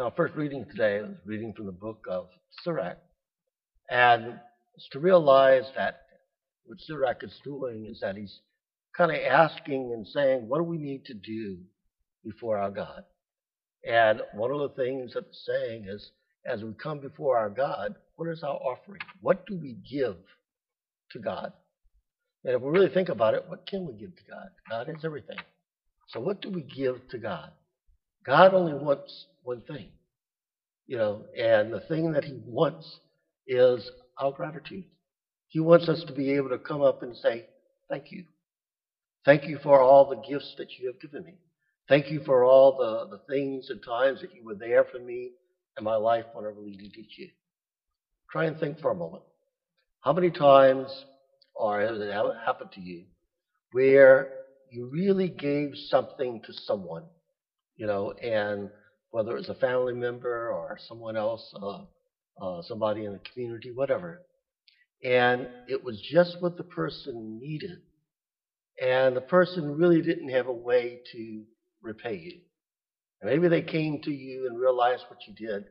Now, 0.00 0.10
first 0.16 0.34
reading 0.34 0.64
today, 0.64 0.96
I 0.96 1.02
was 1.02 1.18
reading 1.26 1.52
from 1.52 1.66
the 1.66 1.72
book 1.72 2.06
of 2.08 2.28
Sirach. 2.64 2.96
And 3.90 4.40
it's 4.74 4.88
to 4.92 4.98
realize 4.98 5.64
that 5.76 6.00
what 6.64 6.80
Sirach 6.80 7.22
is 7.22 7.38
doing 7.44 7.84
is 7.84 8.00
that 8.00 8.16
he's 8.16 8.40
kind 8.96 9.10
of 9.10 9.18
asking 9.18 9.92
and 9.92 10.06
saying, 10.06 10.48
what 10.48 10.56
do 10.56 10.62
we 10.64 10.78
need 10.78 11.04
to 11.04 11.12
do 11.12 11.58
before 12.24 12.56
our 12.56 12.70
God? 12.70 13.04
And 13.86 14.22
one 14.32 14.50
of 14.50 14.60
the 14.60 14.70
things 14.70 15.12
that 15.12 15.26
it's 15.26 15.46
saying 15.46 15.84
is, 15.86 16.12
as 16.46 16.62
we 16.62 16.72
come 16.82 17.00
before 17.00 17.36
our 17.36 17.50
God, 17.50 17.94
what 18.16 18.30
is 18.30 18.42
our 18.42 18.56
offering? 18.56 19.02
What 19.20 19.44
do 19.44 19.54
we 19.54 19.76
give 19.92 20.16
to 21.10 21.18
God? 21.18 21.52
And 22.46 22.54
if 22.54 22.62
we 22.62 22.70
really 22.70 22.88
think 22.88 23.10
about 23.10 23.34
it, 23.34 23.44
what 23.48 23.66
can 23.66 23.86
we 23.86 23.92
give 23.92 24.16
to 24.16 24.22
God? 24.30 24.48
God 24.70 24.88
is 24.88 25.04
everything. 25.04 25.40
So 26.08 26.20
what 26.20 26.40
do 26.40 26.48
we 26.48 26.62
give 26.62 27.06
to 27.10 27.18
God? 27.18 27.50
God 28.24 28.54
only 28.54 28.72
wants 28.72 29.26
one 29.42 29.62
thing, 29.62 29.88
you 30.86 30.96
know, 30.96 31.24
and 31.38 31.72
the 31.72 31.80
thing 31.80 32.12
that 32.12 32.24
He 32.24 32.40
wants 32.44 32.98
is 33.46 33.90
our 34.18 34.32
gratitude. 34.32 34.84
He 35.48 35.60
wants 35.60 35.88
us 35.88 36.04
to 36.06 36.12
be 36.12 36.32
able 36.32 36.50
to 36.50 36.58
come 36.58 36.82
up 36.82 37.02
and 37.02 37.16
say, 37.16 37.46
Thank 37.88 38.12
you. 38.12 38.24
Thank 39.24 39.46
you 39.46 39.58
for 39.62 39.80
all 39.82 40.08
the 40.08 40.22
gifts 40.28 40.54
that 40.58 40.78
you 40.78 40.86
have 40.86 41.00
given 41.00 41.24
me. 41.24 41.34
Thank 41.88 42.10
you 42.10 42.20
for 42.24 42.44
all 42.44 42.76
the, 42.76 43.16
the 43.16 43.22
things 43.28 43.68
and 43.68 43.82
times 43.82 44.20
that 44.20 44.32
you 44.34 44.44
were 44.44 44.54
there 44.54 44.84
for 44.84 45.00
me 45.00 45.32
in 45.76 45.84
my 45.84 45.96
life 45.96 46.24
when 46.32 46.44
I 46.44 46.48
really 46.48 46.76
needed 46.76 47.06
you. 47.16 47.28
Try 48.30 48.44
and 48.44 48.58
think 48.58 48.80
for 48.80 48.92
a 48.92 48.94
moment. 48.94 49.24
How 50.00 50.12
many 50.12 50.30
times, 50.30 51.04
or 51.54 51.80
has 51.80 51.98
it 52.00 52.12
happened 52.12 52.70
to 52.72 52.80
you, 52.80 53.04
where 53.72 54.28
you 54.70 54.86
really 54.86 55.28
gave 55.28 55.72
something 55.88 56.40
to 56.46 56.52
someone, 56.52 57.04
you 57.76 57.86
know, 57.86 58.12
and 58.12 58.70
whether 59.10 59.32
it 59.32 59.38
was 59.38 59.48
a 59.48 59.54
family 59.54 59.94
member 59.94 60.50
or 60.50 60.78
someone 60.88 61.16
else, 61.16 61.52
uh, 61.60 61.82
uh, 62.40 62.62
somebody 62.62 63.04
in 63.04 63.12
the 63.12 63.20
community, 63.32 63.70
whatever, 63.72 64.22
and 65.04 65.48
it 65.68 65.82
was 65.82 66.00
just 66.00 66.40
what 66.40 66.56
the 66.56 66.64
person 66.64 67.38
needed, 67.40 67.78
and 68.80 69.16
the 69.16 69.20
person 69.20 69.76
really 69.76 70.02
didn't 70.02 70.30
have 70.30 70.46
a 70.46 70.52
way 70.52 71.00
to 71.12 71.42
repay 71.82 72.16
you. 72.16 72.40
And 73.20 73.30
maybe 73.30 73.48
they 73.48 73.62
came 73.62 74.00
to 74.02 74.10
you 74.10 74.46
and 74.46 74.58
realized 74.58 75.04
what 75.08 75.20
you 75.26 75.34
did, 75.34 75.64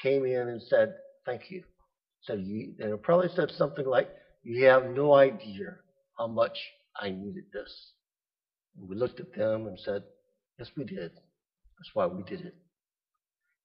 came 0.00 0.24
in 0.24 0.48
and 0.48 0.62
said, 0.62 0.94
Thank 1.26 1.50
you. 1.50 1.64
So 2.22 2.34
you 2.34 2.74
and 2.78 2.92
it 2.92 3.02
probably 3.02 3.28
said 3.34 3.50
something 3.56 3.86
like, 3.86 4.10
You 4.42 4.66
have 4.66 4.84
no 4.84 5.14
idea 5.14 5.76
how 6.18 6.26
much 6.26 6.58
I 7.00 7.10
needed 7.10 7.44
this. 7.52 7.92
And 8.76 8.88
we 8.88 8.96
looked 8.96 9.20
at 9.20 9.34
them 9.34 9.66
and 9.66 9.78
said, 9.78 10.02
Yes, 10.58 10.68
we 10.76 10.84
did. 10.84 11.12
That's 11.12 11.94
why 11.94 12.06
we 12.06 12.22
did 12.22 12.40
it. 12.40 12.54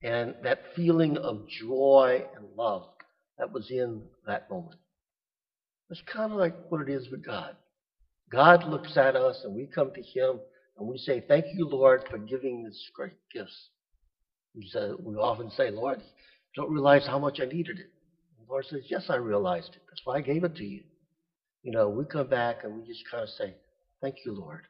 And 0.06 0.36
that 0.44 0.62
feeling 0.76 1.18
of 1.18 1.48
joy 1.48 2.24
and 2.36 2.46
love 2.56 2.84
that 3.40 3.52
was 3.52 3.72
in 3.72 4.04
that 4.28 4.48
moment. 4.52 4.78
It's 5.90 6.04
kind 6.06 6.32
of 6.32 6.38
like 6.38 6.54
what 6.70 6.82
it 6.82 6.90
is 6.90 7.10
with 7.10 7.26
God. 7.26 7.56
God 8.32 8.68
looks 8.68 8.98
at 8.98 9.16
us 9.16 9.42
and 9.44 9.56
we 9.56 9.66
come 9.66 9.92
to 9.96 10.02
Him 10.04 10.40
and 10.78 10.88
we 10.88 11.00
say, 11.00 11.24
Thank 11.28 11.46
you, 11.56 11.68
Lord, 11.68 12.04
for 12.08 12.20
giving 12.20 12.64
these 12.64 12.80
great 12.94 13.16
gifts. 13.34 13.70
We, 14.54 15.16
often 15.16 15.50
say, 15.50 15.72
Lord, 15.72 16.04
don't 16.56 16.72
realize 16.72 17.08
how 17.08 17.18
much 17.18 17.40
I 17.42 17.46
needed 17.46 17.80
it. 17.80 17.90
And 18.38 18.48
the 18.48 18.52
Lord 18.52 18.66
says, 18.66 18.84
Yes, 18.88 19.06
I 19.10 19.16
realized 19.16 19.72
it. 19.74 19.82
That's 19.90 20.02
why 20.04 20.18
I 20.18 20.22
gave 20.22 20.44
it 20.44 20.56
to 20.58 20.64
you. 20.64 20.84
You 21.64 21.72
know, 21.72 21.90
we 21.90 22.06
come 22.06 22.28
back 22.28 22.64
and 22.64 22.76
we 22.76 22.86
just 22.86 23.10
kind 23.10 23.24
of 23.24 23.30
say, 23.30 23.56
Thank 24.04 24.18
you, 24.24 24.34
Lord. 24.34 24.68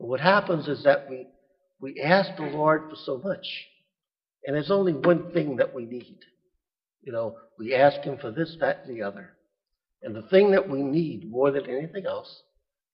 But 0.00 0.08
what 0.08 0.20
happens 0.20 0.66
is 0.66 0.82
that 0.82 1.08
we, 1.08 1.28
we 1.80 2.00
ask 2.00 2.36
the 2.36 2.42
Lord 2.42 2.90
for 2.90 2.96
so 2.96 3.20
much. 3.22 3.46
And 4.46 4.54
there's 4.54 4.70
only 4.70 4.92
one 4.92 5.30
thing 5.32 5.56
that 5.56 5.74
we 5.74 5.84
need. 5.84 6.18
You 7.02 7.12
know, 7.12 7.36
we 7.58 7.74
ask 7.74 8.00
Him 8.00 8.18
for 8.18 8.30
this, 8.30 8.56
that, 8.60 8.82
and 8.84 8.96
the 8.96 9.02
other. 9.02 9.30
And 10.02 10.14
the 10.14 10.22
thing 10.22 10.52
that 10.52 10.68
we 10.68 10.82
need 10.82 11.30
more 11.30 11.50
than 11.50 11.66
anything 11.66 12.06
else 12.06 12.42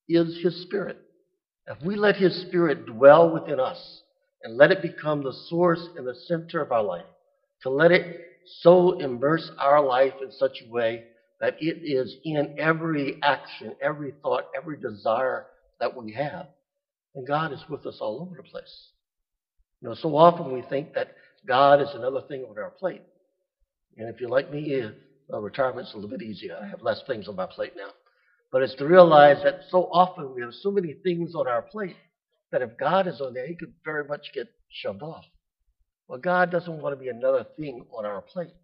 is 0.08 0.40
His 0.42 0.62
Spirit. 0.62 0.98
If 1.66 1.82
we 1.82 1.96
let 1.96 2.16
His 2.16 2.42
Spirit 2.42 2.86
dwell 2.86 3.32
within 3.32 3.60
us 3.60 4.02
and 4.42 4.56
let 4.56 4.70
it 4.70 4.82
become 4.82 5.22
the 5.22 5.32
source 5.48 5.86
and 5.96 6.06
the 6.06 6.14
center 6.26 6.60
of 6.60 6.72
our 6.72 6.82
life, 6.82 7.06
to 7.62 7.70
let 7.70 7.92
it 7.92 8.20
so 8.60 8.98
immerse 8.98 9.50
our 9.58 9.82
life 9.84 10.14
in 10.22 10.30
such 10.32 10.62
a 10.66 10.70
way 10.70 11.04
that 11.40 11.56
it 11.60 11.82
is 11.82 12.16
in 12.24 12.56
every 12.58 13.18
action, 13.22 13.74
every 13.82 14.12
thought, 14.22 14.44
every 14.56 14.78
desire 14.78 15.46
that 15.80 15.96
we 15.96 16.12
have, 16.12 16.46
then 17.14 17.24
God 17.24 17.52
is 17.52 17.60
with 17.68 17.86
us 17.86 17.98
all 18.00 18.20
over 18.20 18.36
the 18.36 18.42
place. 18.42 18.88
You 19.80 19.88
know, 19.88 19.94
so 19.94 20.16
often 20.16 20.52
we 20.52 20.62
think 20.62 20.94
that 20.94 21.14
God 21.46 21.80
is 21.80 21.88
another 21.94 22.22
thing 22.22 22.44
on 22.48 22.58
our 22.58 22.70
plate. 22.70 23.02
And 23.96 24.08
if 24.08 24.20
you're 24.20 24.30
like 24.30 24.50
me, 24.50 24.82
uh, 25.32 25.40
retirement's 25.40 25.92
a 25.92 25.96
little 25.96 26.10
bit 26.10 26.22
easier. 26.22 26.58
I 26.60 26.66
have 26.66 26.82
less 26.82 27.02
things 27.06 27.28
on 27.28 27.36
my 27.36 27.46
plate 27.46 27.72
now. 27.76 27.90
But 28.50 28.62
it's 28.62 28.74
to 28.76 28.86
realize 28.86 29.42
that 29.42 29.62
so 29.70 29.88
often 29.92 30.34
we 30.34 30.40
have 30.42 30.54
so 30.54 30.70
many 30.70 30.94
things 31.02 31.34
on 31.34 31.48
our 31.48 31.62
plate 31.62 31.96
that 32.52 32.62
if 32.62 32.76
God 32.78 33.06
is 33.08 33.20
on 33.20 33.34
there, 33.34 33.46
he 33.46 33.56
could 33.56 33.72
very 33.84 34.04
much 34.04 34.28
get 34.32 34.48
shoved 34.68 35.02
off. 35.02 35.24
Well, 36.08 36.20
God 36.20 36.50
doesn't 36.50 36.80
want 36.80 36.96
to 36.96 37.02
be 37.02 37.08
another 37.08 37.44
thing 37.56 37.84
on 37.90 38.06
our 38.06 38.20
plate. 38.20 38.54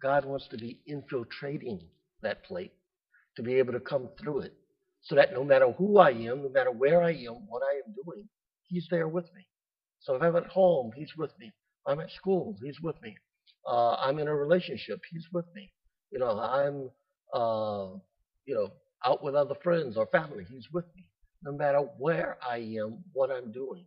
God 0.00 0.24
wants 0.24 0.48
to 0.48 0.56
be 0.56 0.80
infiltrating 0.86 1.80
that 2.22 2.44
plate, 2.44 2.72
to 3.36 3.42
be 3.42 3.54
able 3.54 3.72
to 3.72 3.80
come 3.80 4.08
through 4.20 4.40
it, 4.40 4.54
so 5.02 5.14
that 5.14 5.32
no 5.32 5.44
matter 5.44 5.70
who 5.72 5.98
I 5.98 6.10
am, 6.10 6.42
no 6.42 6.48
matter 6.48 6.70
where 6.70 7.02
I 7.02 7.10
am, 7.10 7.46
what 7.48 7.62
I 7.62 7.80
am 7.86 7.94
doing, 8.04 8.28
He's 8.64 8.86
there 8.90 9.08
with 9.08 9.26
me. 9.34 9.46
So 10.00 10.14
if 10.14 10.22
I'm 10.22 10.36
at 10.36 10.46
home, 10.46 10.92
He's 10.96 11.14
with 11.16 11.38
me. 11.38 11.52
I'm 11.86 12.00
at 12.00 12.10
school, 12.10 12.56
He's 12.62 12.80
with 12.80 13.00
me. 13.02 13.16
Uh, 13.66 13.94
I'm 13.94 14.18
in 14.18 14.28
a 14.28 14.34
relationship, 14.34 15.00
He's 15.10 15.26
with 15.32 15.46
me. 15.54 15.72
You 16.10 16.18
know, 16.18 16.38
I'm, 16.38 16.90
uh, 17.32 17.96
you 18.44 18.54
know, 18.54 18.68
out 19.04 19.22
with 19.22 19.34
other 19.34 19.54
friends 19.62 19.96
or 19.96 20.06
family, 20.06 20.44
He's 20.48 20.66
with 20.72 20.84
me. 20.94 21.08
No 21.42 21.52
matter 21.52 21.78
where 21.98 22.38
I 22.46 22.58
am, 22.80 22.98
what 23.12 23.30
I'm 23.30 23.50
doing, 23.52 23.86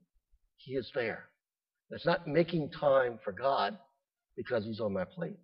He 0.57 0.73
is 0.73 0.89
there. 0.93 1.25
It's 1.91 2.05
not 2.05 2.27
making 2.27 2.71
time 2.71 3.19
for 3.23 3.31
God 3.31 3.77
because 4.35 4.65
He's 4.65 4.79
on 4.79 4.93
my 4.93 5.05
plate. 5.05 5.39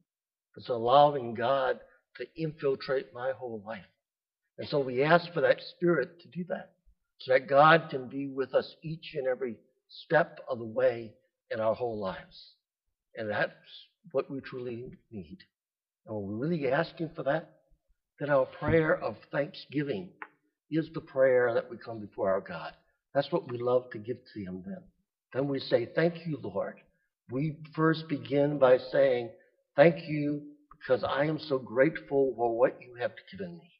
It's 0.57 0.69
allowing 0.69 1.33
God 1.33 1.79
to 2.17 2.25
infiltrate 2.35 3.13
my 3.13 3.31
whole 3.31 3.63
life. 3.65 3.85
And 4.57 4.67
so 4.67 4.79
we 4.79 5.03
ask 5.03 5.31
for 5.33 5.41
that 5.41 5.61
Spirit 5.75 6.19
to 6.21 6.27
do 6.27 6.43
that, 6.49 6.73
so 7.19 7.33
that 7.33 7.47
God 7.47 7.87
can 7.89 8.07
be 8.07 8.27
with 8.27 8.53
us 8.53 8.75
each 8.83 9.15
and 9.15 9.27
every 9.27 9.55
step 9.87 10.39
of 10.49 10.59
the 10.59 10.65
way 10.65 11.13
in 11.51 11.59
our 11.59 11.75
whole 11.75 11.99
lives. 11.99 12.53
And 13.15 13.29
that's 13.29 13.51
what 14.11 14.29
we 14.31 14.39
truly 14.39 14.91
need. 15.11 15.37
And 16.05 16.15
when 16.15 16.27
we're 16.27 16.47
really 16.47 16.71
asking 16.71 17.11
for 17.15 17.23
that, 17.23 17.49
then 18.19 18.29
our 18.29 18.45
prayer 18.45 18.95
of 18.95 19.17
thanksgiving 19.31 20.09
is 20.69 20.89
the 20.93 21.01
prayer 21.01 21.53
that 21.53 21.69
we 21.69 21.77
come 21.77 21.99
before 21.99 22.31
our 22.31 22.41
God. 22.41 22.73
That's 23.13 23.31
what 23.31 23.51
we 23.51 23.57
love 23.57 23.89
to 23.91 23.97
give 23.97 24.17
to 24.33 24.39
Him 24.39 24.63
then. 24.65 24.83
Then 25.33 25.47
we 25.47 25.59
say, 25.59 25.89
Thank 25.93 26.25
you, 26.25 26.39
Lord. 26.41 26.75
We 27.29 27.57
first 27.75 28.07
begin 28.07 28.57
by 28.57 28.77
saying, 28.91 29.29
Thank 29.75 30.07
you 30.07 30.41
because 30.71 31.03
I 31.03 31.25
am 31.25 31.39
so 31.39 31.57
grateful 31.57 32.33
for 32.35 32.57
what 32.57 32.77
you 32.81 32.95
have 32.99 33.11
given 33.31 33.57
me, 33.57 33.71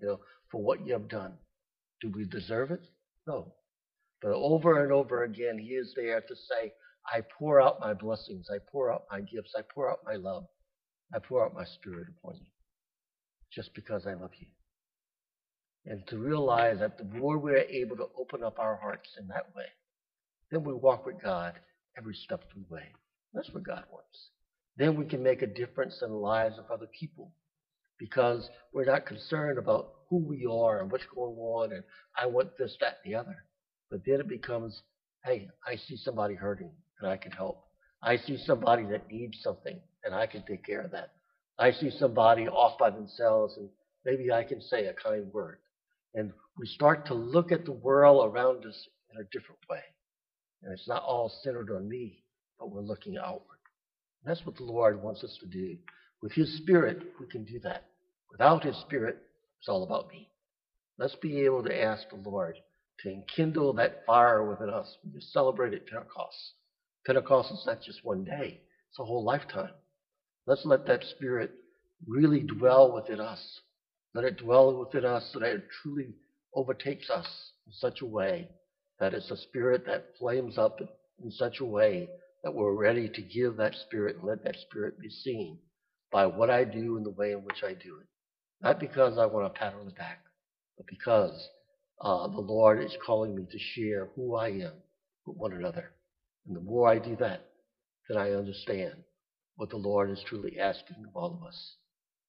you 0.00 0.08
know, 0.08 0.20
for 0.50 0.62
what 0.62 0.86
you 0.86 0.92
have 0.92 1.08
done. 1.08 1.34
Do 2.00 2.12
we 2.14 2.24
deserve 2.24 2.70
it? 2.70 2.82
No. 3.26 3.54
But 4.20 4.32
over 4.32 4.82
and 4.82 4.92
over 4.92 5.24
again, 5.24 5.58
He 5.58 5.74
is 5.74 5.92
there 5.96 6.20
to 6.20 6.34
say, 6.34 6.72
I 7.12 7.22
pour 7.38 7.60
out 7.60 7.80
my 7.80 7.94
blessings, 7.94 8.48
I 8.50 8.58
pour 8.70 8.92
out 8.92 9.04
my 9.10 9.20
gifts, 9.20 9.54
I 9.56 9.62
pour 9.62 9.90
out 9.90 10.00
my 10.04 10.14
love, 10.16 10.46
I 11.14 11.18
pour 11.18 11.44
out 11.44 11.54
my 11.54 11.64
spirit 11.64 12.08
upon 12.08 12.36
you 12.36 12.46
just 13.52 13.74
because 13.74 14.06
I 14.06 14.14
love 14.14 14.32
you. 14.38 14.46
And 15.86 16.06
to 16.08 16.18
realize 16.18 16.80
that 16.80 16.98
the 16.98 17.04
more 17.04 17.38
we're 17.38 17.58
able 17.58 17.96
to 17.96 18.08
open 18.18 18.42
up 18.42 18.58
our 18.58 18.76
hearts 18.76 19.08
in 19.18 19.28
that 19.28 19.54
way, 19.54 19.66
then 20.50 20.64
we 20.64 20.74
walk 20.74 21.06
with 21.06 21.22
God 21.22 21.54
every 21.96 22.14
step 22.14 22.42
of 22.42 22.48
the 22.54 22.74
way. 22.74 22.84
That's 23.32 23.50
what 23.50 23.62
God 23.62 23.84
wants. 23.90 24.30
Then 24.76 24.96
we 24.96 25.06
can 25.06 25.22
make 25.22 25.42
a 25.42 25.46
difference 25.46 26.02
in 26.02 26.10
the 26.10 26.16
lives 26.16 26.58
of 26.58 26.70
other 26.70 26.88
people 26.98 27.32
because 27.98 28.50
we're 28.72 28.84
not 28.84 29.06
concerned 29.06 29.58
about 29.58 29.92
who 30.10 30.18
we 30.18 30.46
are 30.50 30.80
and 30.80 30.90
what's 30.90 31.06
going 31.14 31.36
on 31.36 31.72
and 31.72 31.82
I 32.20 32.26
want 32.26 32.58
this, 32.58 32.76
that, 32.80 32.98
and 33.04 33.12
the 33.12 33.18
other. 33.18 33.44
But 33.90 34.00
then 34.04 34.20
it 34.20 34.28
becomes, 34.28 34.82
hey, 35.24 35.48
I 35.66 35.76
see 35.76 35.96
somebody 35.96 36.34
hurting 36.34 36.70
and 37.00 37.08
I 37.08 37.16
can 37.16 37.32
help. 37.32 37.64
I 38.02 38.16
see 38.16 38.38
somebody 38.44 38.84
that 38.86 39.10
needs 39.10 39.38
something 39.42 39.78
and 40.04 40.14
I 40.14 40.26
can 40.26 40.42
take 40.42 40.64
care 40.64 40.82
of 40.82 40.92
that. 40.92 41.12
I 41.58 41.72
see 41.72 41.90
somebody 41.90 42.46
off 42.48 42.78
by 42.78 42.90
themselves 42.90 43.56
and 43.56 43.68
maybe 44.04 44.30
I 44.30 44.44
can 44.44 44.60
say 44.60 44.86
a 44.86 44.94
kind 44.94 45.32
word. 45.32 45.58
And 46.14 46.32
we 46.58 46.66
start 46.66 47.06
to 47.06 47.14
look 47.14 47.52
at 47.52 47.64
the 47.64 47.72
world 47.72 48.32
around 48.32 48.64
us 48.64 48.88
in 49.12 49.20
a 49.20 49.24
different 49.32 49.60
way. 49.68 49.80
And 50.62 50.72
it's 50.72 50.88
not 50.88 51.02
all 51.02 51.32
centered 51.42 51.70
on 51.70 51.88
me, 51.88 52.22
but 52.58 52.70
we're 52.70 52.80
looking 52.80 53.16
outward. 53.18 53.58
And 54.24 54.30
that's 54.30 54.46
what 54.46 54.56
the 54.56 54.64
Lord 54.64 55.02
wants 55.02 55.22
us 55.22 55.36
to 55.40 55.46
do. 55.46 55.76
With 56.22 56.32
His 56.32 56.56
Spirit, 56.58 57.02
we 57.20 57.26
can 57.26 57.44
do 57.44 57.60
that. 57.60 57.84
Without 58.30 58.64
His 58.64 58.76
Spirit, 58.78 59.18
it's 59.58 59.68
all 59.68 59.82
about 59.82 60.08
me. 60.08 60.30
Let's 60.98 61.16
be 61.16 61.40
able 61.40 61.62
to 61.64 61.82
ask 61.82 62.08
the 62.08 62.28
Lord 62.28 62.56
to 63.00 63.10
enkindle 63.10 63.74
that 63.74 64.04
fire 64.06 64.48
within 64.48 64.70
us. 64.70 64.96
We 65.04 65.12
just 65.12 65.32
celebrated 65.32 65.86
Pentecost. 65.86 66.54
Pentecost 67.06 67.52
is 67.52 67.62
not 67.66 67.80
just 67.82 68.04
one 68.04 68.24
day, 68.24 68.60
it's 68.90 68.98
a 68.98 69.04
whole 69.04 69.24
lifetime. 69.24 69.70
Let's 70.46 70.64
let 70.64 70.86
that 70.86 71.04
Spirit 71.04 71.52
really 72.06 72.40
dwell 72.40 72.92
within 72.92 73.20
us. 73.20 73.60
Let 74.14 74.24
it 74.24 74.38
dwell 74.38 74.76
within 74.76 75.04
us 75.04 75.30
so 75.32 75.38
that 75.38 75.50
it 75.50 75.64
truly 75.82 76.14
overtakes 76.54 77.08
us 77.10 77.26
in 77.66 77.72
such 77.72 78.00
a 78.00 78.06
way 78.06 78.48
that 78.98 79.14
it's 79.14 79.30
a 79.30 79.36
Spirit 79.36 79.84
that 79.86 80.16
flames 80.18 80.58
up 80.58 80.80
in 81.22 81.30
such 81.30 81.60
a 81.60 81.64
way 81.64 82.08
that 82.42 82.54
we're 82.54 82.72
ready 82.72 83.08
to 83.08 83.22
give 83.22 83.56
that 83.56 83.74
Spirit 83.86 84.16
and 84.16 84.24
let 84.24 84.42
that 84.44 84.56
Spirit 84.68 84.98
be 84.98 85.10
seen 85.10 85.58
by 86.10 86.26
what 86.26 86.50
I 86.50 86.64
do 86.64 86.96
and 86.96 87.04
the 87.04 87.10
way 87.10 87.32
in 87.32 87.44
which 87.44 87.62
I 87.62 87.74
do 87.74 87.98
it. 88.00 88.06
Not 88.62 88.80
because 88.80 89.18
I 89.18 89.26
want 89.26 89.46
a 89.46 89.50
pat 89.50 89.74
on 89.74 89.84
the 89.84 89.92
back, 89.92 90.20
but 90.76 90.86
because 90.86 91.48
uh, 92.00 92.26
the 92.28 92.40
Lord 92.40 92.82
is 92.82 92.96
calling 93.04 93.34
me 93.34 93.46
to 93.50 93.58
share 93.58 94.08
who 94.16 94.34
I 94.34 94.48
am 94.48 94.72
with 95.26 95.36
one 95.36 95.52
another. 95.52 95.90
And 96.46 96.56
the 96.56 96.60
more 96.60 96.88
I 96.88 96.98
do 96.98 97.16
that, 97.16 97.46
then 98.08 98.18
I 98.18 98.32
understand 98.32 98.94
what 99.56 99.70
the 99.70 99.76
Lord 99.76 100.10
is 100.10 100.22
truly 100.26 100.58
asking 100.60 101.04
of 101.08 101.16
all 101.16 101.38
of 101.40 101.46
us. 101.46 101.74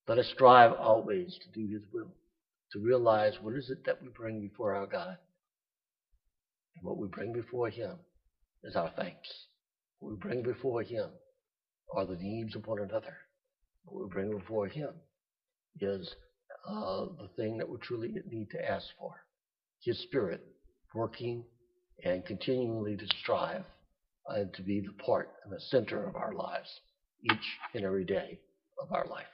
Let 0.07 0.17
us 0.17 0.31
strive 0.33 0.73
always 0.73 1.37
to 1.43 1.59
do 1.59 1.71
His 1.71 1.83
will, 1.93 2.11
to 2.71 2.79
realize 2.79 3.33
what 3.41 3.55
is 3.55 3.69
it 3.69 3.85
that 3.85 4.01
we 4.01 4.07
bring 4.09 4.41
before 4.41 4.73
our 4.73 4.87
God. 4.87 5.17
And 6.75 6.83
what 6.83 6.97
we 6.97 7.07
bring 7.07 7.33
before 7.33 7.69
Him 7.69 7.97
is 8.63 8.75
our 8.75 8.91
thanks. 8.95 9.27
What 9.99 10.11
we 10.11 10.17
bring 10.17 10.41
before 10.41 10.81
Him 10.81 11.09
are 11.93 12.05
the 12.05 12.15
needs 12.15 12.55
of 12.55 12.65
one 12.65 12.79
another. 12.79 13.15
What 13.85 14.03
we 14.03 14.09
bring 14.09 14.37
before 14.37 14.67
Him 14.67 14.89
is 15.79 16.15
uh, 16.67 17.05
the 17.19 17.29
thing 17.35 17.57
that 17.57 17.69
we 17.69 17.77
truly 17.77 18.13
need 18.29 18.49
to 18.51 18.69
ask 18.71 18.85
for. 18.99 19.13
His 19.83 20.01
Spirit 20.03 20.41
working 20.93 21.43
and 22.03 22.25
continually 22.25 22.97
to 22.97 23.07
strive 23.21 23.63
and 24.29 24.53
to 24.53 24.61
be 24.61 24.81
the 24.81 25.03
part 25.03 25.29
and 25.43 25.51
the 25.51 25.59
center 25.59 26.07
of 26.07 26.15
our 26.15 26.33
lives 26.33 26.69
each 27.23 27.57
and 27.73 27.83
every 27.83 28.05
day 28.05 28.39
of 28.81 28.91
our 28.91 29.05
life. 29.07 29.25